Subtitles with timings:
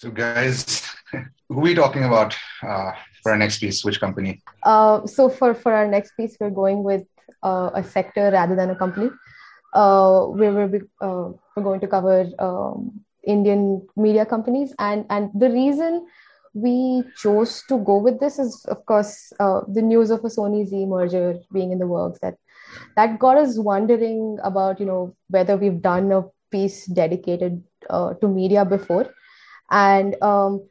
[0.00, 3.84] So, guys, who are we talking about uh, for our next piece?
[3.84, 4.40] Which company?
[4.62, 7.02] Uh, so, for, for our next piece, we're going with
[7.42, 9.10] uh, a sector rather than a company.
[9.74, 15.28] Uh, we will be, uh, we're going to cover um, Indian media companies, and and
[15.38, 16.06] the reason
[16.54, 20.66] we chose to go with this is, of course, uh, the news of a Sony
[20.66, 22.18] Zee merger being in the works.
[22.20, 22.36] That
[22.96, 28.28] that got us wondering about you know whether we've done a piece dedicated uh, to
[28.28, 29.12] media before,
[29.70, 30.68] and um,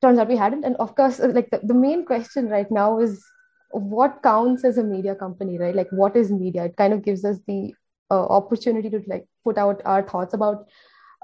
[0.00, 0.64] turns out we hadn't.
[0.64, 3.24] And of course, like the, the main question right now is
[3.70, 5.74] what counts as a media company, right?
[5.74, 6.64] Like what is media?
[6.64, 7.74] It kind of gives us the
[8.10, 10.66] uh, opportunity to like put out our thoughts about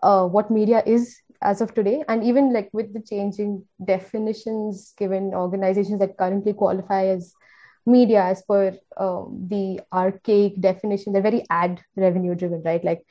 [0.02, 5.32] uh, what media is as of today and even like with the changing definitions given
[5.34, 7.32] organizations that currently qualify as
[7.86, 13.02] media as per um, the archaic definition they're very ad revenue driven right like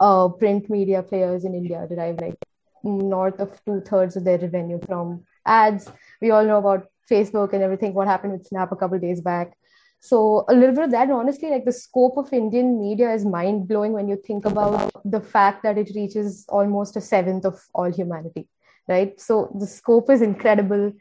[0.00, 2.38] uh, print media players in india derive like
[2.84, 5.90] north of two-thirds of their revenue from ads.
[6.20, 9.56] We all know about facebook and everything what happened with snap a couple days back.
[10.00, 13.68] So a little bit of that honestly like the scope of indian media is mind
[13.68, 17.90] blowing when you think about the fact that it reaches almost a seventh of all
[17.90, 18.48] humanity
[18.88, 19.18] right?
[19.20, 20.92] So the scope is incredible.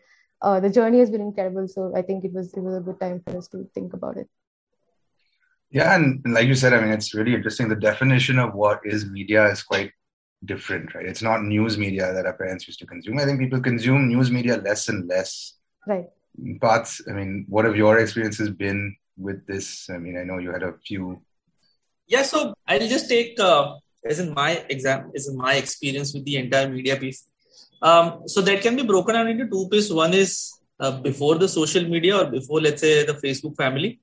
[0.41, 1.67] Uh, the journey has been incredible.
[1.67, 4.17] So i think it was it was a good time for us to think about
[4.17, 4.29] it.
[5.71, 7.69] Yeah and like you said i mean it's really interesting.
[7.69, 9.91] The definition of what is media is quite
[10.45, 13.61] different right it's not news media that our parents used to consume i think people
[13.61, 15.55] consume news media less and less
[15.87, 16.07] right
[16.59, 19.89] Parth, I mean, what have your experiences been with this?
[19.89, 21.21] I mean, I know you had a few.
[22.07, 26.25] Yeah, so I'll just take uh, as in my exam, as in my experience with
[26.25, 27.29] the entire media piece.
[27.81, 29.93] Um, so that can be broken down into two pieces.
[29.93, 33.99] One is uh, before the social media or before, let's say, the Facebook family.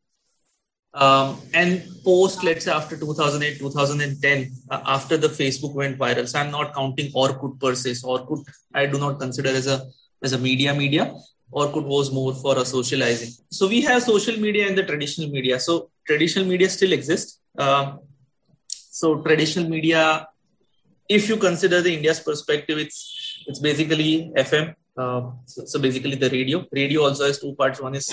[0.93, 6.27] Um, and post, let's say, after 2008, 2010, uh, after the Facebook went viral.
[6.29, 7.95] So I'm not counting Orkut per se.
[7.95, 9.87] So Orkut, I do not consider as a
[10.23, 11.15] as a media media.
[11.53, 13.31] Orkut was more for a socializing.
[13.51, 15.61] So we have social media and the traditional media.
[15.61, 17.41] So traditional media still exists.
[17.57, 17.97] Uh,
[18.69, 20.27] so traditional media,
[21.09, 24.75] if you consider the India's perspective, it's it's basically FM.
[24.97, 26.67] Uh, so, so, basically the radio.
[26.73, 27.81] Radio also has two parts.
[27.81, 28.09] One is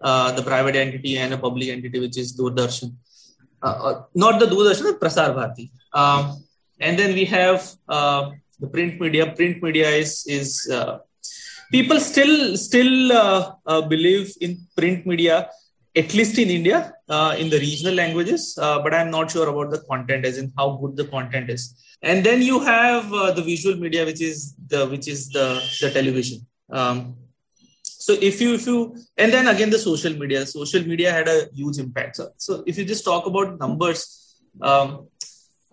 [0.00, 2.94] uh, the private entity and a public entity, which is Doordarshan.
[3.62, 5.70] Uh, not the Doordarshan, Prasar Bharati.
[5.92, 6.44] Um,
[6.80, 8.30] and then we have uh,
[8.60, 9.32] the print media.
[9.32, 10.98] Print media is is uh,
[11.70, 15.48] people still still uh, uh, believe in print media
[16.00, 16.78] at least in india
[17.14, 20.52] uh, in the regional languages uh, but i'm not sure about the content as in
[20.58, 21.62] how good the content is
[22.02, 25.46] and then you have uh, the visual media which is the which is the
[25.82, 26.40] the television
[26.80, 26.98] um,
[28.06, 28.78] so if you if you
[29.22, 32.78] and then again the social media social media had a huge impact so, so if
[32.78, 34.00] you just talk about numbers
[34.68, 35.08] um,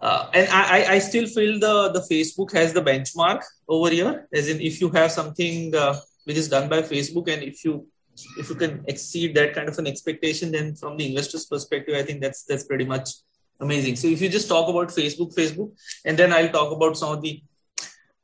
[0.03, 4.49] uh, and I, I still feel the the Facebook has the benchmark over here, as
[4.49, 5.95] in if you have something uh,
[6.25, 7.87] which is done by Facebook, and if you
[8.37, 12.03] if you can exceed that kind of an expectation, then from the investor's perspective, I
[12.03, 13.11] think that's that's pretty much
[13.61, 13.95] amazing.
[13.95, 15.71] So if you just talk about Facebook, Facebook,
[16.03, 17.41] and then I'll talk about some of the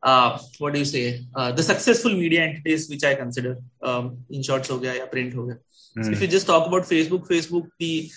[0.03, 4.43] uh, what do you say uh, the successful media entities which I consider um, in
[4.43, 5.57] short ho gaya, ya print ho gaya.
[5.97, 6.05] Mm.
[6.05, 6.23] So if hmm.
[6.23, 8.11] you just talk about Facebook, Facebook the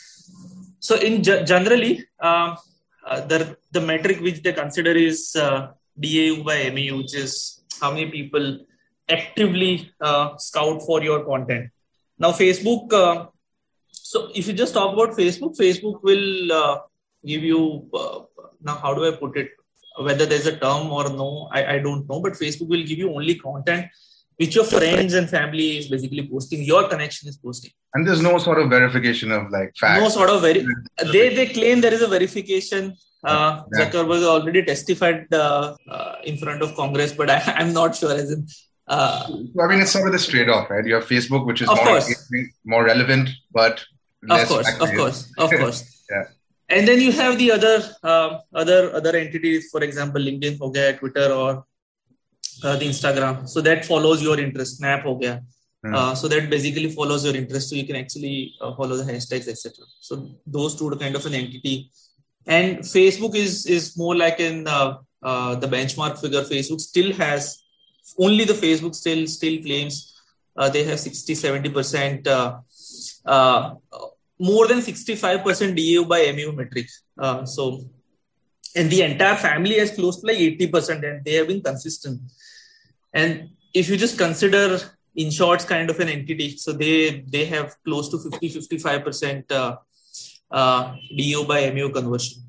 [0.79, 2.07] so in generally.
[2.21, 2.57] Uh,
[3.05, 7.91] uh, the the metric which they consider is uh, DAU by MAU, which is how
[7.91, 8.61] many people
[9.09, 11.71] actively uh, scout for your content.
[12.19, 12.93] Now, Facebook.
[12.93, 13.27] Uh,
[13.91, 16.79] so, if you just talk about Facebook, Facebook will uh,
[17.27, 17.91] give you.
[18.61, 19.51] now, how do I put it?
[19.99, 22.21] Whether there's a term or no, I, I don't know.
[22.21, 23.87] But Facebook will give you only content
[24.37, 27.71] which your friends and family is basically posting, your connection is posting.
[27.95, 30.01] And there's no sort of verification of like facts.
[30.01, 30.67] No sort of very.
[31.13, 32.95] They they claim there is a verification.
[33.23, 33.89] Uh, yeah.
[33.89, 38.13] Zuckerberg already testified uh, uh, in front of Congress, but I, am not sure.
[38.13, 38.49] As in,
[38.89, 39.29] uh,
[39.63, 40.85] I mean, it's sort of this trade-off, right?
[40.85, 42.01] You have Facebook, which is more,
[42.65, 43.85] more relevant, but
[44.29, 46.05] of course, of course, of course.
[46.11, 46.25] yeah.
[46.75, 51.29] And then you have the other uh, other other entities, for example, LinkedIn, okay, Twitter,
[51.41, 51.51] or
[52.65, 53.49] uh, the Instagram.
[53.49, 54.79] So that follows your interest.
[54.79, 55.41] Snap ho gaya.
[55.85, 55.95] Hmm.
[55.95, 57.69] Uh, so that basically follows your interest.
[57.69, 59.85] So you can actually uh, follow the hashtags, etc.
[60.01, 61.91] So those two are kind of an entity.
[62.47, 66.43] And Facebook is is more like in uh, uh, the benchmark figure.
[66.55, 67.63] Facebook still has
[68.19, 70.13] only the Facebook still still claims
[70.57, 72.27] uh, they have 60 70 percent
[74.39, 77.03] more than 65 percent DAU by MAU metrics.
[77.45, 77.85] so
[78.75, 82.21] and the entire family has close to like 80 percent, and they have been consistent.
[83.13, 84.81] And if you just consider
[85.19, 89.77] Inshorts kind of an entity, so they they have close to 50 55 percent uh,
[90.51, 92.43] uh, DAU by MAU conversion.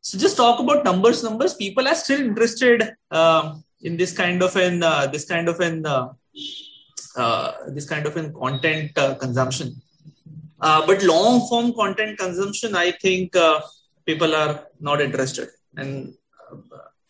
[0.00, 1.22] So just talk about numbers.
[1.22, 1.54] Numbers.
[1.54, 2.94] People are still interested.
[3.10, 6.08] Um, in this kind of an uh, this kind of an uh,
[7.16, 9.82] uh, this kind of an content uh, consumption.
[10.66, 13.60] Uh, but long form content consumption, I think uh,
[14.06, 16.14] people are not interested, and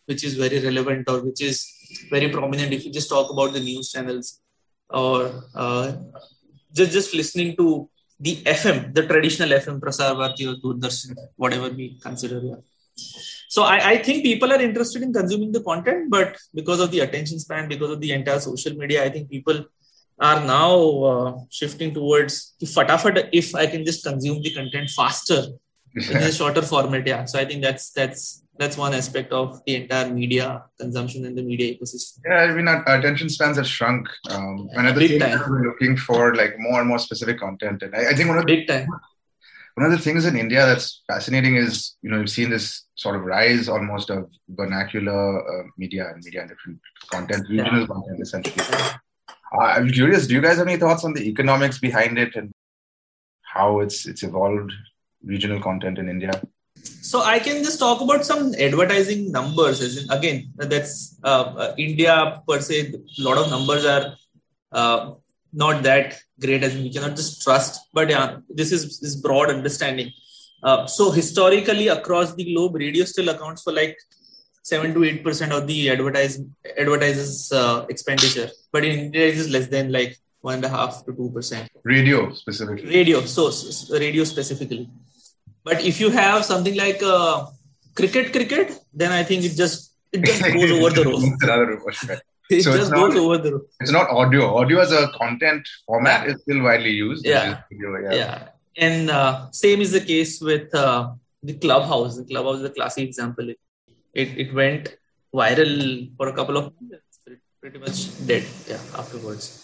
[0.07, 1.57] which is very relevant or which is
[2.09, 2.73] very prominent.
[2.73, 4.41] If you just talk about the news channels
[4.89, 5.17] or
[6.73, 7.89] just just listening to
[8.19, 12.39] the FM, the traditional FM, Prasar Bharati or Doordarshan, whatever we consider.
[12.43, 12.55] Yeah.
[13.49, 17.01] So I, I, think people are interested in consuming the content, but because of the
[17.01, 19.65] attention span, because of the entire social media, I think people
[20.19, 25.43] are now uh, shifting towards fatafat if I can just consume the content faster
[25.95, 27.05] in a shorter format.
[27.05, 27.25] Yeah.
[27.25, 31.41] So I think that's that's that's one aspect of the entire media consumption and the
[31.41, 32.19] media ecosystem.
[32.25, 34.07] Yeah, I mean, our attention spans have shrunk.
[34.29, 37.81] Um, and at the time, we're looking for like more and more specific content.
[37.81, 38.87] And I, I think one of the, big time.
[39.75, 43.15] One of the things in India that's fascinating is, you know, you've seen this sort
[43.15, 46.79] of rise almost of vernacular uh, media and media and different
[47.09, 47.87] content, regional yeah.
[47.87, 48.65] content essentially.
[48.71, 48.93] Uh,
[49.59, 52.51] I'm curious, do you guys have any thoughts on the economics behind it and
[53.41, 54.71] how it's it's evolved
[55.23, 56.41] regional content in India?
[56.83, 59.97] So I can just talk about some advertising numbers.
[59.97, 62.93] In, again, that's uh, uh, India per se.
[63.19, 64.15] A lot of numbers are
[64.71, 65.13] uh,
[65.53, 67.79] not that great as we cannot just trust.
[67.93, 70.11] But yeah, this is this broad understanding.
[70.63, 73.97] Uh, so historically, across the globe, radio still accounts for like
[74.63, 76.41] seven to eight percent of the advertise
[76.77, 81.05] advertisers uh, expenditure, but in India it is less than like one and a half
[81.05, 81.69] to two percent.
[81.83, 82.89] Radio specifically.
[82.89, 84.89] Radio, so, so radio specifically.
[85.63, 87.45] But if you have something like uh,
[87.95, 91.23] cricket, cricket, then I think it just it just goes over the roof.
[92.49, 93.63] it so just not, goes over the roof.
[93.79, 94.57] It's not audio.
[94.57, 97.25] Audio as a content format is still widely used.
[97.25, 97.61] Yeah.
[97.71, 98.13] Video, yeah.
[98.13, 98.47] yeah.
[98.75, 101.11] And uh, same is the case with uh,
[101.41, 102.17] the clubhouse.
[102.17, 103.53] The clubhouse is a classic example.
[104.13, 104.97] It, it, went
[105.33, 107.19] viral for a couple of months.
[107.59, 108.45] Pretty much dead.
[108.67, 108.79] Yeah.
[108.95, 109.63] Afterwards.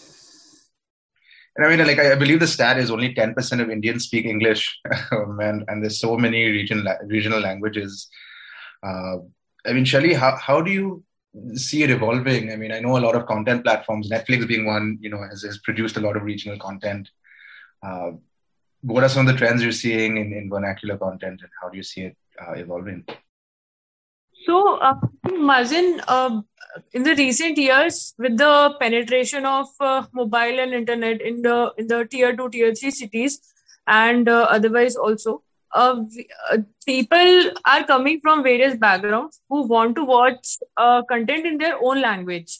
[1.56, 4.24] And I mean, like I believe the stat is only ten percent of Indians speak
[4.24, 4.80] English,
[5.12, 8.08] um, and and there's so many regional regional languages.
[8.82, 9.16] Uh,
[9.66, 11.04] I mean, Shelly, how how do you
[11.54, 12.52] see it evolving?
[12.52, 15.42] I mean, I know a lot of content platforms, Netflix being one, you know, has,
[15.42, 17.10] has produced a lot of regional content.
[17.82, 18.12] Uh,
[18.82, 21.76] what are some of the trends you're seeing in, in vernacular content, and how do
[21.76, 23.04] you see it uh, evolving?
[24.46, 24.94] So, uh,
[26.08, 26.40] uh,
[26.92, 31.88] in the recent years, with the penetration of uh, mobile and internet in the in
[31.88, 33.40] the tier two, tier three cities,
[33.86, 35.42] and uh, otherwise also,
[35.74, 36.02] uh,
[36.50, 40.56] uh, people are coming from various backgrounds who want to watch
[41.08, 42.58] content in their own language.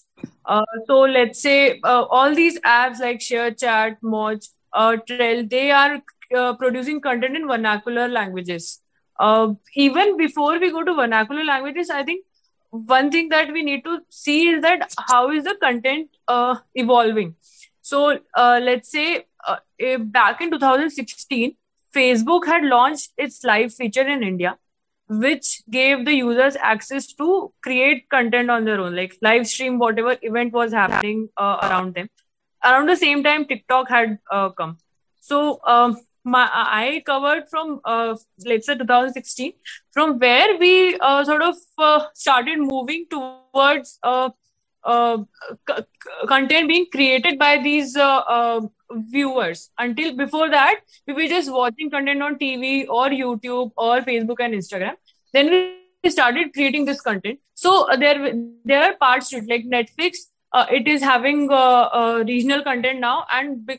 [0.87, 6.03] so, let's say all these apps like ShareChat, Moj, Trell, they are
[6.57, 8.81] producing content in vernacular languages
[9.21, 12.25] uh, even before we go to vernacular languages, I think
[12.71, 17.35] one thing that we need to see is that how is the content uh, evolving.
[17.83, 19.57] So uh, let's say uh,
[19.99, 21.57] back in 2016,
[21.95, 24.57] Facebook had launched its live feature in India,
[25.09, 30.17] which gave the users access to create content on their own, like live stream whatever
[30.23, 32.09] event was happening uh, around them.
[32.65, 34.79] Around the same time, TikTok had uh, come.
[35.21, 39.53] So um, my, I covered from uh, let's say 2016,
[39.91, 44.31] from where we uh, sort of uh, started moving towards uh,
[44.85, 45.19] uh,
[45.69, 45.85] c-
[46.27, 48.61] content being created by these uh,
[48.91, 49.71] viewers.
[49.79, 54.55] Until before that, we were just watching content on TV or YouTube or Facebook and
[54.55, 54.95] Instagram.
[55.33, 55.51] Then
[56.03, 57.39] we started creating this content.
[57.55, 58.35] So there
[58.65, 60.27] there are parts to it, like Netflix.
[60.77, 61.49] it is having
[62.27, 63.71] regional content now, and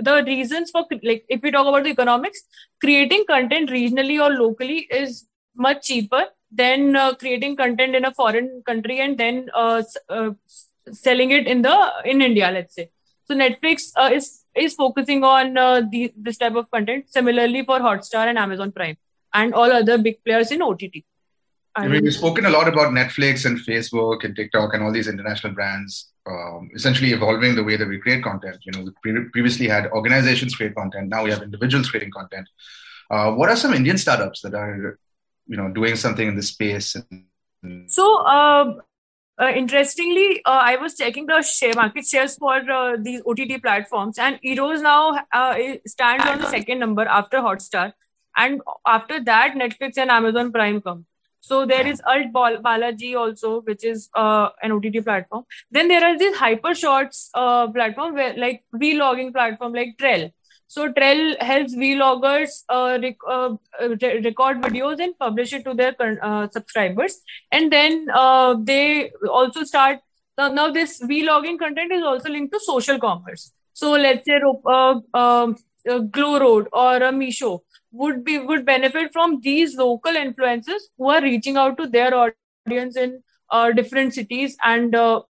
[0.00, 2.42] the reasons for like if we talk about the economics
[2.80, 5.26] creating content regionally or locally is
[5.56, 10.30] much cheaper than uh, creating content in a foreign country and then uh, uh,
[10.92, 12.90] selling it in the in india let's say.
[13.24, 17.04] So netflix uh, is is focusing on uh, the, this type of content.
[17.08, 18.96] Similarly for hotstar and amazon prime
[19.34, 20.82] and all other big players in ott
[21.76, 25.06] I mean, we've spoken a lot about Netflix and Facebook and TikTok and all these
[25.06, 28.58] international brands um, essentially evolving the way that we create content.
[28.62, 31.08] You know, we pre- previously had organizations create content.
[31.08, 32.48] Now we have individuals creating content.
[33.10, 34.98] Uh, what are some Indian startups that are,
[35.46, 36.96] you know, doing something in this space?
[37.86, 38.74] So, uh,
[39.40, 44.18] uh, interestingly, uh, I was checking the share market shares for uh, these OTT platforms,
[44.18, 45.56] and Eros now uh,
[45.86, 47.92] stands on the second number after Hotstar,
[48.36, 51.06] and after that, Netflix and Amazon Prime come.
[51.48, 55.44] So there is Alt Balaji also, which is uh, an OTT platform.
[55.70, 60.30] Then there are these hyper shorts uh, platform where like vlogging platform like Trell.
[60.66, 65.94] So Trell helps vloggers uh, rec- uh, re- record videos and publish it to their
[66.22, 70.00] uh, subscribers, and then uh, they also start
[70.38, 73.52] now this vlogging content is also linked to social commerce.
[73.72, 75.52] So let's say uh, uh,
[75.88, 77.60] uh, GlowRoad or a Meesho
[77.98, 82.96] would be would benefit from these local influencers who are reaching out to their audience
[82.96, 84.56] in uh, different cities.
[84.64, 85.22] And uh,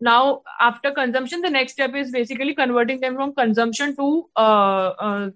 [0.00, 5.30] now after consumption the next step is basically converting them from consumption to uh, uh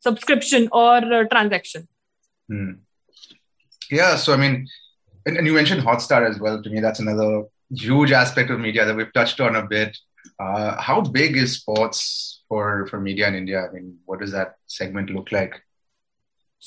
[0.00, 1.88] subscription or uh, transaction.
[2.48, 2.72] Hmm.
[3.90, 4.68] yeah so i mean
[5.26, 6.62] and, and, you mentioned hotstar as well.
[6.62, 9.98] To me that's another huge aspect of media that we've touched on a bit.
[10.38, 13.66] Uh, how big is sports for for media in india?
[13.68, 15.60] I mean what does that segment look like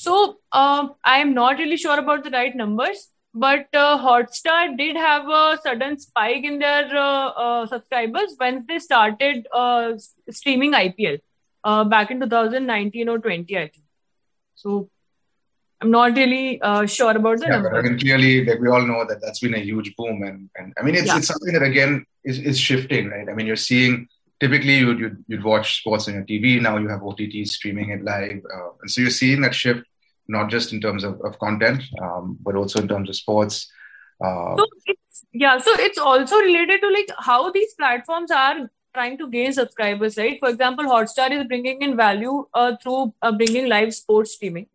[0.01, 0.17] so
[0.61, 5.27] um, i am not really sure about the right numbers but uh, Hotstar did have
[5.29, 9.93] a sudden spike in their uh, uh, subscribers when they started uh,
[10.31, 11.19] streaming IPL
[11.63, 13.83] uh, back in 2019 or 20, I think.
[14.55, 14.89] So
[15.79, 17.69] I'm not really uh, sure about the yeah, number.
[17.69, 20.49] But I mean, clearly, like we all know that that's been a huge boom, and
[20.57, 21.17] and I mean, it's yeah.
[21.17, 23.29] it's something that again is is shifting, right?
[23.29, 24.09] I mean, you're seeing
[24.41, 26.61] typically you'd you'd, you'd watch sports on your TV.
[26.61, 28.41] Now you have OTT streaming it live,
[28.81, 29.85] and so you're seeing that shift
[30.29, 33.69] not just in terms of, of content, um, but also in terms of sports.
[34.23, 39.17] Uh, so it's, yeah, so it's also related to like how these platforms are trying
[39.17, 40.39] to gain subscribers, right?
[40.39, 44.67] For example, Hotstar is bringing in value uh, through uh, bringing live sports streaming.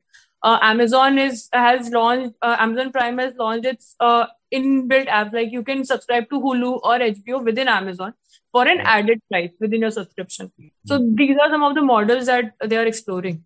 [0.42, 5.32] Uh, Amazon is has launched uh, Amazon Prime has launched its uh, inbuilt app.
[5.32, 8.12] Like you can subscribe to Hulu or HBO within Amazon
[8.52, 10.52] for an added price within your subscription.
[10.84, 13.44] So these are some of the models that they are exploring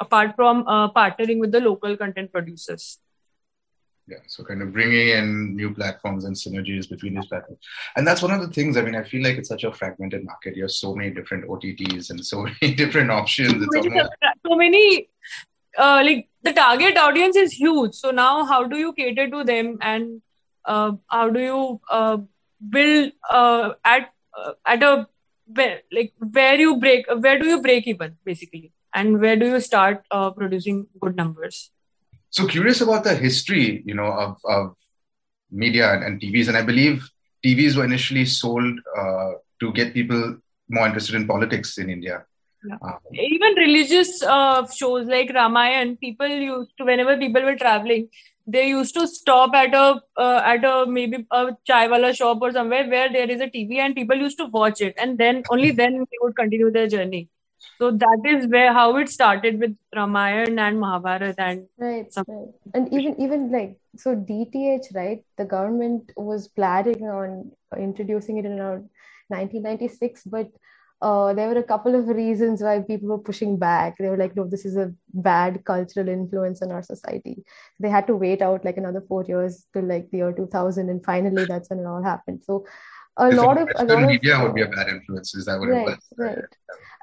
[0.00, 2.98] apart from uh, partnering with the local content producers.
[4.06, 7.60] Yeah so kind of bringing in new platforms and synergies between these platforms.
[7.94, 10.24] And that's one of the things i mean i feel like it's such a fragmented
[10.24, 10.56] market.
[10.56, 13.52] You have so many different otts and so many different options.
[13.52, 14.12] So many, almost...
[14.46, 15.08] so many
[15.76, 17.94] uh, like the target audience is huge.
[17.94, 19.78] So now how do you cater to them?
[19.80, 20.22] And
[20.64, 22.18] uh, how do you uh,
[22.68, 25.06] build uh, at uh, at a
[25.92, 30.04] like where you break where do you break even basically and where do you start
[30.10, 31.70] uh, producing good numbers?
[32.30, 34.76] So curious about the history you know of, of
[35.50, 37.08] media and, and tvs and i believe
[37.44, 39.30] tvs were initially sold uh,
[39.60, 40.36] to get people
[40.68, 42.24] more interested in politics in india.
[42.66, 42.76] Yeah.
[42.82, 48.08] Um, even religious uh, shows like Ramayan, people used to whenever people were traveling,
[48.48, 52.50] they used to stop at a uh, at a maybe a chai wala shop or
[52.50, 55.70] somewhere where there is a TV and people used to watch it, and then only
[55.70, 57.28] then they would continue their journey
[57.78, 62.24] so that is where how it started with Ramayana and Mahabharata and right, some...
[62.28, 62.48] right.
[62.74, 68.58] and even even like so DTH right the government was planning on introducing it in
[68.58, 68.88] around
[69.28, 70.50] 1996 but
[71.00, 73.96] uh, there were a couple of reasons why people were pushing back.
[73.98, 77.44] They were like, no, this is a bad cultural influence in our society.
[77.78, 81.04] They had to wait out like another four years till like the year 2000, and
[81.04, 82.42] finally that's when it all happened.
[82.44, 82.66] So
[83.18, 85.34] a lot of a lot media of, would be a bad influence.
[85.34, 86.12] Is that what right, it was?
[86.16, 86.38] Right.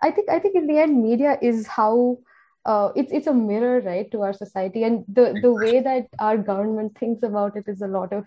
[0.01, 2.19] I think I think in the end, media is how
[2.65, 6.37] uh, it's it's a mirror, right, to our society, and the the way that our
[6.37, 8.25] government thinks about it is a lot of.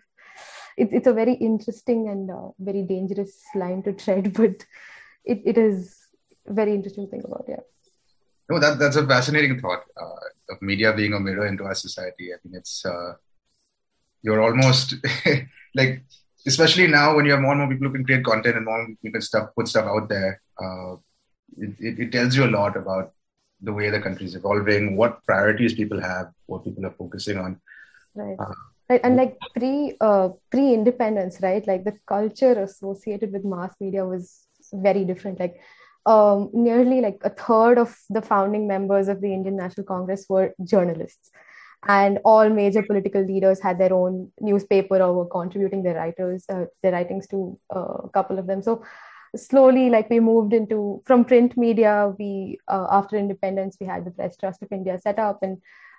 [0.77, 4.65] It's it's a very interesting and uh, very dangerous line to tread, but
[5.25, 5.97] it, it is
[6.47, 7.47] very interesting to think about.
[7.49, 7.65] Yeah.
[8.49, 12.33] No, that that's a fascinating thought uh, of media being a mirror into our society.
[12.33, 13.15] I mean, it's uh,
[14.23, 14.95] you're almost
[15.75, 16.05] like
[16.49, 18.87] especially now when you have more and more people who can create content and more
[19.03, 20.95] people stuff put stuff out there, uh,
[21.65, 23.13] it, it, it, tells you a lot about
[23.61, 27.61] the way the country is evolving, what priorities people have, what people are focusing on.
[28.15, 28.37] Right.
[28.39, 28.55] Uh,
[28.89, 29.01] right.
[29.05, 31.67] And like pre uh, pre independence, right?
[31.67, 35.41] Like the culture associated with mass media was very different.
[35.41, 35.61] Like
[36.07, 40.55] um, nearly like a third of the founding members of the Indian National Congress were
[40.65, 41.31] journalists
[41.87, 46.65] and all major political leaders had their own newspaper or were contributing their writers uh,
[46.83, 48.63] their writings to uh, a couple of them.
[48.63, 48.83] So
[49.37, 54.11] slowly like we moved into from print media we uh, after independence we had the
[54.11, 55.39] press trust of india set up.
[55.43, 55.59] And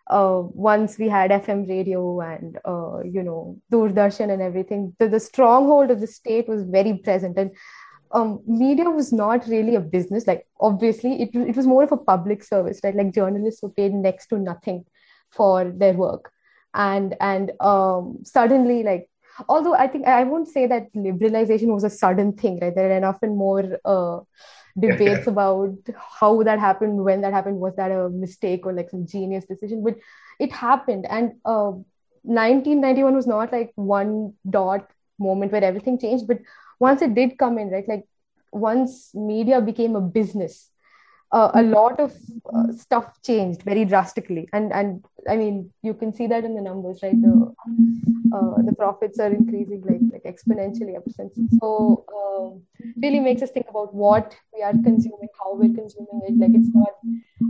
[0.10, 5.20] uh, once we had fm radio and uh, you know doordarshan and everything the, the
[5.20, 7.38] stronghold of the state was very present.
[7.38, 7.52] And
[8.12, 10.26] um, media was not really a business.
[10.26, 12.96] Like obviously it, it was more of a public service right?
[12.96, 14.84] Like journalists were paid next to nothing
[15.32, 16.32] for their work.
[16.74, 19.10] And and um, suddenly like
[19.48, 22.76] although i think i won't say that liberalization was a sudden thing right?
[22.76, 24.20] There are often more uh,
[24.80, 25.76] debates about
[26.20, 29.84] how that happened when that happened was that a mistake or like some genius decision?
[29.84, 29.96] But
[30.40, 31.06] it happened.
[31.10, 31.72] And uh,
[32.24, 36.40] 1991 was not like one dot moment where everything changed but
[36.80, 38.06] once it did come in right like
[38.52, 40.70] once media became a business
[41.32, 42.16] uh, a lot of
[42.54, 44.48] uh, stuff changed very drastically.
[44.54, 47.20] And and i mean you can see that in the numbers right?
[47.22, 47.54] The
[48.36, 51.34] uh, the profits are increasing like like exponentially ever since.
[51.60, 52.62] So um,
[53.04, 56.38] really makes us think about what we are consuming how we're consuming it.
[56.38, 56.94] Like it's not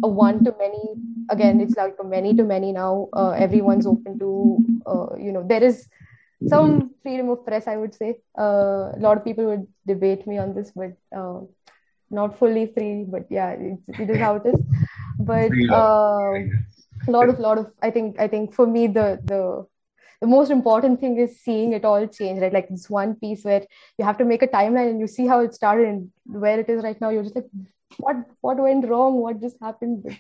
[0.03, 0.95] a one to many.
[1.29, 3.09] Again it's like a many to many now.
[3.13, 5.87] Uh, everyone's open to uh, you know there is
[6.47, 8.17] some freedom of press i would say.
[8.37, 10.93] Uh, a lot of people would debate me on this but
[12.11, 14.61] not fully free, but yeah, it's, it is how it is.
[15.19, 16.33] But uh,
[17.07, 19.65] a lot of lot of I think I think for me the the
[20.21, 22.51] the most important thing is seeing it all change, right?
[22.51, 23.65] Like this one piece where
[23.97, 26.69] you have to make a timeline and you see how it started and where it
[26.69, 27.09] is right now.
[27.09, 27.49] You're just like,
[27.97, 29.15] what what went wrong?
[29.15, 30.03] What just happened?
[30.03, 30.13] But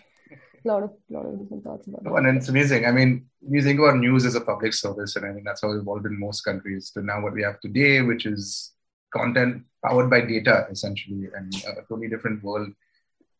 [0.65, 2.25] a lot of lot of different thoughts about it.
[2.25, 2.85] And it's amazing.
[2.85, 5.71] I mean, you think about news as a public service, and I think that's how
[5.71, 8.73] it evolved in most countries to now what we have today, which is
[9.11, 12.69] content powered by data essentially and a totally different world.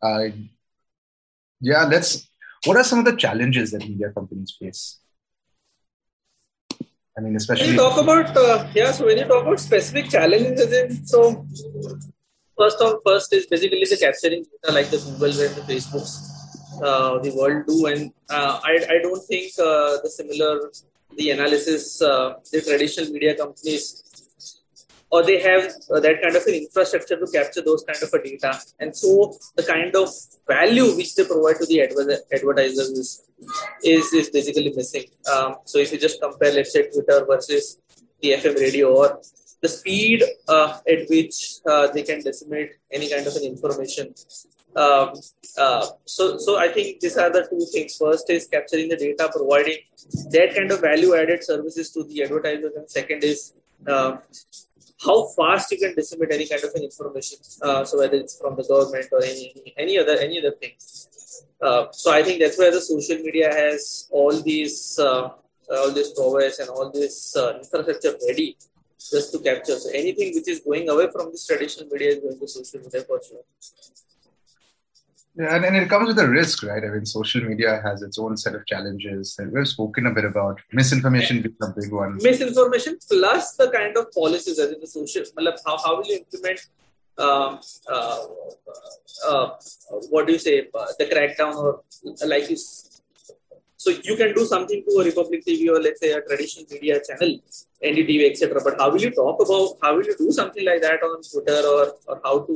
[0.01, 0.29] Uh,
[1.61, 2.29] yeah let's
[2.65, 4.99] what are some of the challenges that media companies face?
[7.17, 10.09] I mean especially when you talk about uh, yeah so when you talk about specific
[10.09, 11.45] challenges in so
[12.57, 16.13] first of first is basically the capturing data like the google and the facebooks
[16.81, 20.71] uh, the world do and uh, I, I don't think uh, the similar
[21.17, 24.03] the analysis uh, the traditional media companies
[25.11, 28.23] or they have uh, that kind of an infrastructure to capture those kind of a
[28.23, 28.59] data.
[28.79, 30.09] And so the kind of
[30.47, 33.23] value which they provide to the adver- advertisers is,
[33.83, 35.05] is, is basically missing.
[35.31, 37.79] Um, so if you just compare, let's say, Twitter versus
[38.21, 39.19] the FM radio or
[39.61, 44.13] the speed uh, at which uh, they can disseminate any kind of an information.
[44.75, 45.13] Um,
[45.57, 47.97] uh, so, so I think these are the two things.
[47.97, 49.79] First is capturing the data, providing
[50.31, 53.53] that kind of value-added services to the advertisers, and second is
[53.87, 54.17] uh,
[55.05, 57.37] how fast you can disseminate any kind of an information.
[57.61, 60.73] Uh, so whether it's from the government or any any other any other thing.
[61.61, 65.29] Uh, so I think that's where the social media has all these uh,
[65.77, 68.57] all this prowess and all this uh, infrastructure ready
[69.11, 69.77] just to capture.
[69.77, 73.01] So anything which is going away from this traditional media is going to social media
[73.01, 73.43] for sure.
[75.39, 76.83] Yeah, and, and it comes with a risk, right?
[76.83, 80.25] I mean, social media has its own set of challenges that we've spoken a bit
[80.25, 80.59] about.
[80.73, 82.17] Misinformation being a big one.
[82.21, 85.23] Misinformation plus the kind of policies as in the social,
[85.65, 86.59] how, how will you implement
[87.17, 88.25] um, uh,
[89.29, 89.49] uh,
[90.09, 91.83] what do you say, uh, the crackdown or
[92.27, 96.21] like you so you can do something to a Republic TV or let's say a
[96.21, 97.39] traditional media channel,
[97.81, 98.59] NDTV, etc.
[98.61, 101.65] But how will you talk about, how will you do something like that on Twitter
[101.65, 102.55] or, or how to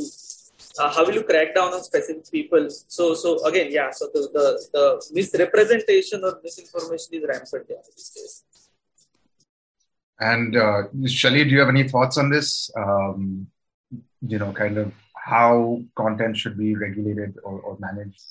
[0.79, 2.67] uh, how will you crack down on specific people?
[2.69, 3.91] So, so again, yeah.
[3.91, 8.43] So the the, the misrepresentation or misinformation is rampant yeah, these days.
[10.19, 12.71] And uh, Shali, do you have any thoughts on this?
[12.77, 13.47] Um,
[14.25, 18.21] you know, kind of how content should be regulated or, or managed.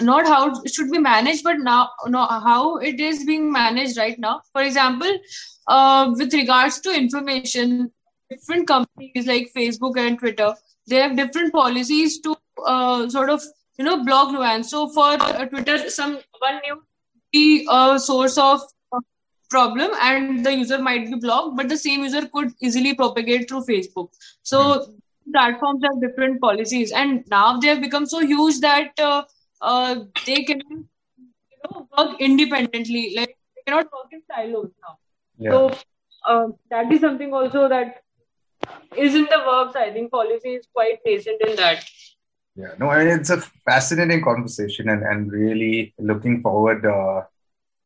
[0.00, 4.18] Not how it should be managed, but now no, how it is being managed right
[4.18, 4.40] now.
[4.52, 5.18] For example,
[5.68, 7.92] uh, with regards to information,
[8.28, 10.54] different companies like Facebook and Twitter
[10.88, 13.42] they have different policies to uh, sort of
[13.78, 14.70] you know block nuance.
[14.70, 16.82] So for uh, Twitter, some one new
[17.32, 18.60] be a source of
[19.52, 23.64] problem and the user might be blocked, but the same user could easily propagate through
[23.64, 24.08] Facebook.
[24.42, 25.32] So mm-hmm.
[25.32, 29.22] platforms have different policies, and now they have become so huge that uh,
[29.60, 29.94] uh,
[30.26, 33.14] they can you know work independently.
[33.16, 34.96] Like they cannot work in silos now.
[35.38, 35.50] Yeah.
[35.50, 35.78] So
[36.26, 38.02] uh, that is something also that
[38.96, 39.76] is in the works.
[39.76, 41.84] I think policy is quite nascent in that.
[42.54, 47.22] Yeah, no, I mean, it's a fascinating conversation and, and really looking forward uh,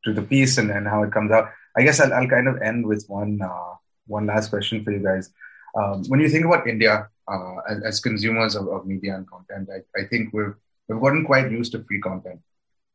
[0.04, 1.50] to the piece and, and how it comes out.
[1.76, 3.74] I guess I'll, I'll kind of end with one uh,
[4.06, 5.30] one last question for you guys.
[5.76, 9.68] Um, when you think about India uh, as, as, consumers of, of, media and content,
[9.70, 10.54] I, I, think we've,
[10.88, 12.40] we've gotten quite used to free content.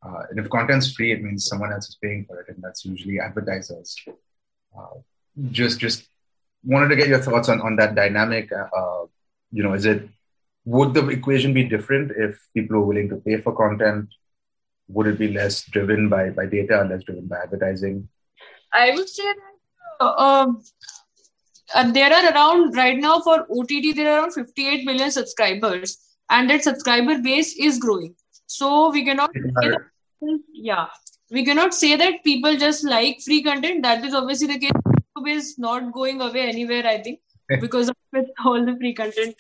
[0.04, 2.84] Uh, and if content's free, it means someone else is paying for it, and that's
[2.86, 3.96] usually advertisers.
[4.76, 5.00] Uh,
[5.52, 6.08] just just
[6.64, 8.52] wanted to get your thoughts on, on that dynamic.
[8.52, 9.06] Uh,
[9.52, 10.08] you know, is it
[10.66, 14.10] would the equation be different if people were willing to pay for content?
[14.90, 18.10] Would it be less driven by by data, less driven by advertising?
[18.74, 20.54] I would say that uh,
[21.74, 25.98] uh, there are around right now for OTT there are around 58 million subscribers,
[26.30, 28.16] and that subscriber base is growing.
[28.46, 29.32] So we cannot,
[30.54, 30.88] yeah,
[31.32, 33.84] we cannot say that people just like free content.
[33.84, 34.72] That is obviously the case
[35.28, 37.20] is not going away anywhere, I think,
[37.62, 37.96] because of
[38.46, 39.36] all the free content.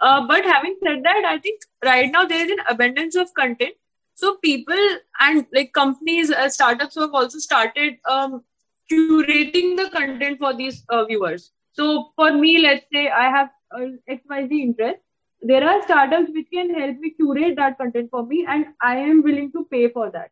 [0.00, 3.74] Uh, but having said that, I think right now there is an abundance of content.
[4.14, 4.76] So people
[5.20, 8.42] and like companies, uh, startups have also started um,
[8.90, 11.52] curating the content for these uh, viewers.
[11.72, 15.00] So for me, let's say I have uh, XYZ interest.
[15.42, 19.22] there are startups which can help me curate that content for me and i am
[19.22, 20.30] willing to pay for that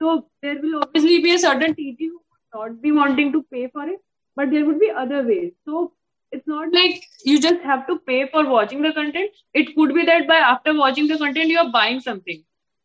[0.00, 3.68] so there will obviously be a certain TG who would not be wanting to pay
[3.68, 4.00] for it
[4.38, 5.52] but there would be other ways.
[5.64, 5.92] So
[6.30, 9.30] it's not like you just have to pay for watching the content.
[9.52, 12.44] It could be that by after watching the content you're buying something.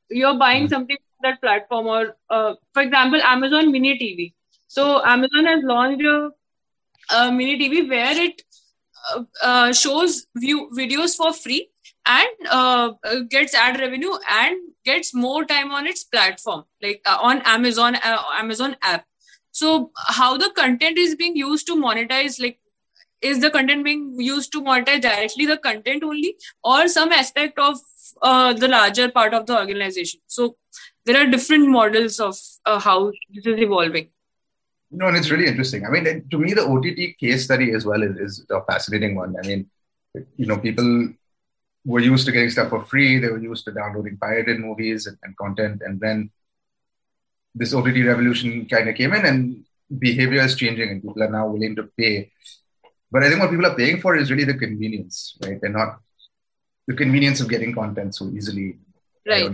[0.10, 0.74] You're buying mm-hmm.
[0.74, 4.34] something from that platform or uh, for example amazon mini tv
[4.68, 6.32] so amazon has launched a,
[7.18, 8.42] a mini tv where it
[9.12, 11.70] uh, uh, shows view videos for free
[12.06, 17.18] and uh, uh, gets ad revenue and gets more time on its platform like uh,
[17.22, 17.98] on amazon
[18.44, 19.06] amazon app
[19.54, 22.60] so how the content is being used to monetize like
[23.22, 27.78] is the content being used to monetize directly the content only or some aspect of
[28.22, 30.20] uh, the larger part of the organization?
[30.28, 30.58] So
[31.06, 32.36] there are different models of
[32.66, 34.10] uh, how this is evolving.
[34.89, 35.86] No and it's really interesting.
[35.86, 36.86] I mean to me the ott
[37.20, 39.36] case study as well is, is a fascinating one.
[39.42, 39.70] I mean
[40.36, 41.10] you know people
[41.86, 43.20] were used to getting stuff for free.
[43.20, 45.84] They were used to downloading pirated movies and, and content.
[45.86, 46.32] And then
[47.56, 49.66] this ott revolution kind of came in and
[50.00, 52.32] behavior is changing and people are now willing to pay
[53.13, 55.62] but I think what people are paying for is really the convenience, right?
[55.62, 56.00] They're not
[56.88, 58.80] the convenience of getting content so easily.
[59.24, 59.52] Right.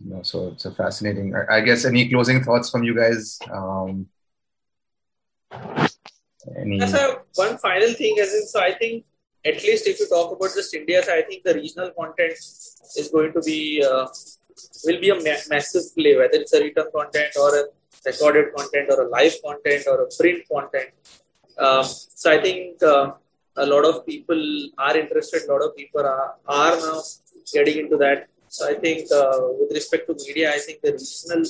[0.00, 1.34] You know, so it's a fascinating.
[1.36, 3.38] I, I guess any closing thoughts from you guys?
[3.52, 4.06] Um,
[6.56, 6.80] any...
[6.80, 9.04] So one final thing is, in, so I think
[9.44, 13.10] at least if you talk about just India, so I think the regional content is
[13.12, 14.06] going to be uh,
[14.86, 17.64] will be a ma- massive play, whether it's a written content or a
[18.06, 20.90] recorded content or a live content or a print content.
[21.58, 23.12] Um, so I think uh,
[23.56, 24.42] a lot of people
[24.78, 25.42] are interested.
[25.48, 27.02] A lot of people are, are now
[27.52, 28.28] getting into that.
[28.48, 31.44] So I think uh, with respect to media, I think the regional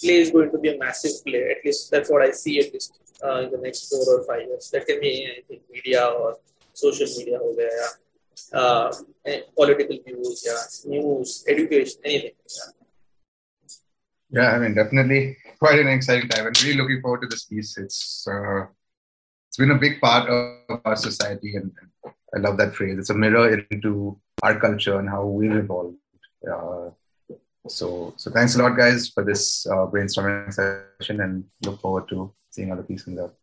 [0.00, 1.50] play is going to be a massive play.
[1.50, 4.42] At least that's what I see at least uh, in the next four or five
[4.48, 4.70] years.
[4.70, 6.36] That can be anything, media or
[6.74, 7.88] social media over there.
[8.52, 8.92] Uh,
[9.56, 12.32] political views, yeah, news, education, anything.
[12.46, 12.72] Yeah.
[14.34, 17.76] Yeah, I mean, definitely quite an exciting time, and really looking forward to this piece.
[17.76, 18.64] It's uh,
[19.48, 21.70] it's been a big part of our society, and,
[22.34, 22.98] I love that phrase.
[22.98, 25.98] It's a mirror into our culture and how we've evolved.
[26.50, 26.88] Uh,
[27.68, 32.32] so, so thanks a lot, guys, for this uh, brainstorming session, and look forward to
[32.48, 33.34] seeing other pieces out.